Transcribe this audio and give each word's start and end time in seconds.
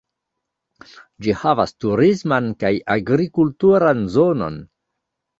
Ĝi 1.25 1.33
havas 1.41 1.73
turisman 1.83 2.47
kaj 2.63 2.71
agrikulturan 2.93 4.01
zonon. 4.15 4.57